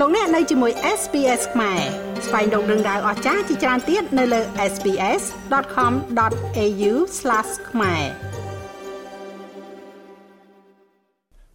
[0.00, 1.80] លោកអ្នកនៅជាមួយ SPS ខ្មែរ
[2.26, 4.40] ស្វែងរកដឹងដៅអស្ចារ្យជាច្រើនទៀតនៅលើ
[4.72, 6.92] SPS.com.au/
[7.70, 8.04] ខ្មែរ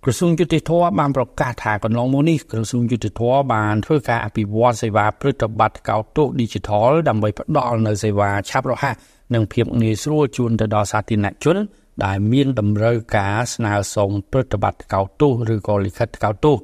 [0.03, 3.21] ក្រសួងយុតិធធបានប្រកាសថាកន្លងមកនេះក្រសួងយុតិធធ
[3.53, 8.95] បានធ្វើការអភិវឌ្ឍសេវាព្រឹត្តិបត្តិកោតទោស Digital ដើម្បីផ្ដល់នូវសេវាឆាប់រហ័ស
[9.33, 11.57] និងភាពងាយស្រួលជូនទៅដល់សាធារណជន
[12.05, 16.55] ដែលមានតម្រូវការស្នើសុំព្រឹត្តិបត្តិកោតទោសឬក៏លិខិតកោតទោស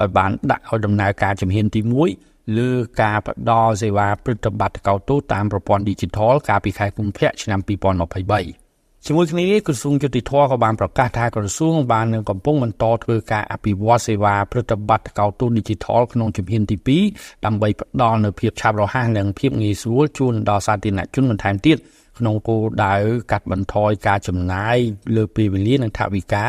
[0.00, 1.80] ដោយបានដាក់ឲ្យដំណើរការជំហានទី
[2.20, 2.70] 1លើ
[3.02, 8.68] ការផ្ដល់សេវាព្រឹត្តិបត្តិកោតទោសតាមប្រព័ន្ធ Digital កាលពីខែកុម្ភៈឆ្នាំ2023
[9.06, 16.76] ជាមួយគ្នានេះក្រសួងយុតិធធក៏បានប្រកាសថាក្រសួងបាននឹងកំពុងបន្តធ្វើការអភិវឌ្ឍសេវាព្រឹត្តិបត្តិកោតទោស Digital ក្នុងជំហានទី
[17.12, 21.76] 2ដើម្បីផ្ដល់នូវភាពឆាប់រហ័សនិងភាពងាយស្រួលជូនដល់សាធារណជនបន្ថែមទៀត
[22.18, 22.94] ក្នុងគោលដៅ
[23.30, 24.76] កាត់បន្ថយការចំណាយ
[25.16, 26.44] លើពេលវេលានិងថវិកា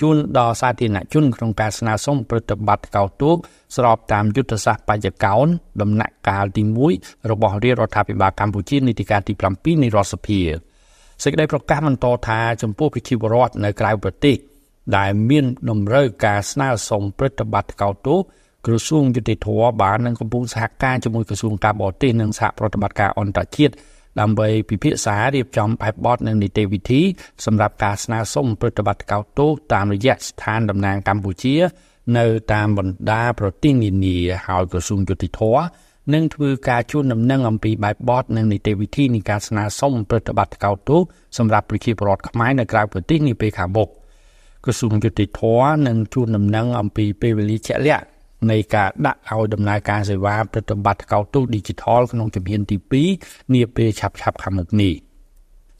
[0.00, 3.36] ជូនដល់សាធារណជនក្នុងការស្នើសុំប្រតិបត្តិកោតទូក
[3.76, 5.46] ស្របតាមយុទ្ធសាស្ត្របញ្ញកោន
[5.82, 6.62] ដំណាក់កាលទី
[6.96, 10.40] 1របស់រាជរដ្ឋាភិបាលកម្ពុជានីតិកាលទី7នៃរដ្ឋសភា
[11.22, 14.36] សេចក្តីប្រកាសបន្តថាចំពោះប្រជាពលរដ្ឋនៅក្រៅប្រទេស
[14.96, 18.22] ដែលមានតម្រូវការស្នើសុំប្រតិបត្តិកោតទូក
[18.66, 19.48] ក្រសួងយុតិធធ
[19.82, 23.74] បាននឹងកំពុងសហការជាមួយក្រសួងការបរទេសនិងសហប្រតិបត្តិការអន្តរជាតិ
[24.20, 27.02] ដើម្បីពិភាក្សារៀបចំបែបបទនិងនីតិវិធី
[27.44, 31.56] សម្រាប់ការស្នើសុំប្រតិបត្តិកោតទោសតាមរយៈស្ថានតំណាងកម្ពុជា
[32.18, 35.42] នៅតាមបណ្ដាប្រទេសនានាហើយក្រសួងយុតិធធ
[36.14, 41.00] នឹងធ្វើការជួនដំណឹងអំពីបែបបទនិងនីតិវិធីនៃការស្នើសុំប្រតិបត្តិកោតទោស
[41.38, 43.88] សម្រាប់ប្រជាពលរដ្ឋខ្មែរនៅក្រៅប្រទេសនាពេលខាងមុខ
[44.64, 45.42] ក្រសួងយុតិធធ
[45.86, 48.04] នឹងជួនដំណឹងអំពីពេលវេលាជាក់លាក់
[48.50, 52.76] នៃការដាក់ឲ្យដំណើរការសេវាប្រតិបត្តិកោតទូ Digital ក្នុងជំហានទី
[53.14, 54.94] 2នាពេលឆាប់ៗខាងមុខនេះ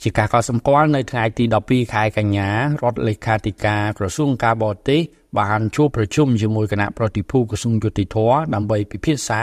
[0.02, 2.50] ជាការកត់សម្គាល់នៅថ្ងៃទី12ខែកញ្ញា
[2.82, 5.00] រដ្ឋលេខាធិការក្រសួងការបរទេស
[5.38, 9.40] បានជួបប្រជុំជាមួយគណៈប្រតិភូក្រសួងយុតិធម៌ដើម្បីពិភាក្សា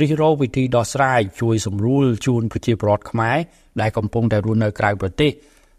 [0.00, 3.38] រិះរោវិធីដោះស្រាយជួយសម្រួលជូនប្រជាពលរដ្ឋខ្មែរ
[3.80, 5.30] ដែលកំពុងតែរស់នៅក្រៅប្រទេស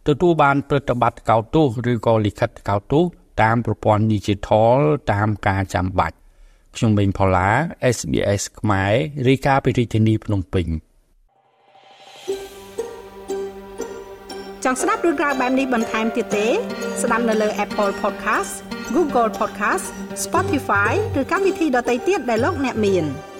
[0.07, 3.03] ទទួលបានប្រតិបត្តិកោតទោសឬក៏លិខិតកោតទោស
[3.41, 4.77] តាមប្រព័ន្ធ Digital
[5.11, 6.15] តាមការចាំបាច់
[6.75, 7.49] ខ្ញុំបេងផល្លា
[7.95, 8.93] SBS ខ្មែរ
[9.29, 10.67] រាយការណ៍ពីរាជធានីភ្នំពេញ
[14.63, 16.47] ចង់ស្ដាប់រឿងក្រៅបែបនេះបន្ថែមទៀតទេ
[17.01, 18.53] ស្ដាប់នៅលើ Apple Podcast
[18.95, 19.85] Google Podcast
[20.23, 23.05] Spotify ឬកម្មវិធីដទៃទៀតដែលលោកអ្នកមាន។